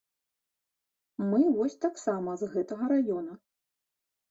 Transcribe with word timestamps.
Мы 1.29 1.41
вось 1.59 1.77
таксама 1.87 2.29
з 2.45 2.51
гэтага 2.57 2.91
раёна. 2.95 3.33